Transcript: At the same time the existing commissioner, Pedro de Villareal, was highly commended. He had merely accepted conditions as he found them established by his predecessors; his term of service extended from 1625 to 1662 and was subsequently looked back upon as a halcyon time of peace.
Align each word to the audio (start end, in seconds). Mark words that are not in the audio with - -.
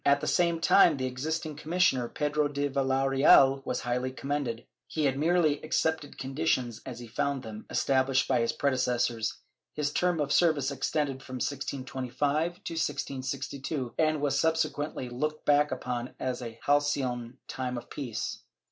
At 0.03 0.19
the 0.19 0.25
same 0.25 0.59
time 0.59 0.97
the 0.97 1.05
existing 1.05 1.55
commissioner, 1.57 2.09
Pedro 2.09 2.47
de 2.47 2.67
Villareal, 2.67 3.61
was 3.67 3.81
highly 3.81 4.11
commended. 4.11 4.65
He 4.87 5.05
had 5.05 5.15
merely 5.15 5.61
accepted 5.61 6.17
conditions 6.17 6.81
as 6.87 6.97
he 6.97 7.05
found 7.05 7.43
them 7.43 7.67
established 7.69 8.27
by 8.27 8.39
his 8.41 8.51
predecessors; 8.51 9.37
his 9.75 9.93
term 9.93 10.19
of 10.19 10.33
service 10.33 10.71
extended 10.71 11.21
from 11.21 11.35
1625 11.35 12.63
to 12.63 12.73
1662 12.73 13.93
and 13.99 14.19
was 14.21 14.39
subsequently 14.39 15.07
looked 15.07 15.45
back 15.45 15.71
upon 15.71 16.15
as 16.19 16.41
a 16.41 16.57
halcyon 16.63 17.37
time 17.47 17.77
of 17.77 17.91
peace. 17.91 18.39